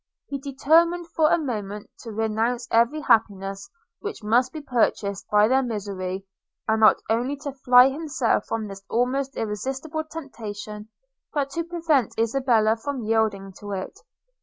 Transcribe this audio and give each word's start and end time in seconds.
He 0.29 0.39
determined 0.39 1.09
for 1.11 1.29
a 1.29 1.37
moment 1.37 1.91
to 1.99 2.11
renounce 2.11 2.67
every 2.71 3.01
happiness 3.01 3.69
which 3.99 4.23
must 4.23 4.51
be 4.51 4.59
purchased 4.59 5.29
by 5.29 5.47
their 5.47 5.61
misery, 5.61 6.25
and 6.67 6.79
not 6.79 6.95
only 7.07 7.35
to 7.43 7.51
fly 7.53 7.89
himself 7.89 8.47
from 8.47 8.67
this 8.67 8.81
almost 8.89 9.37
irresistible 9.37 10.03
temptation, 10.05 10.89
but 11.31 11.51
to 11.51 11.63
prevent 11.63 12.17
Isabella 12.17 12.77
from 12.77 13.03
yielding 13.03 13.53
to 13.59 13.73
it. 13.73 13.95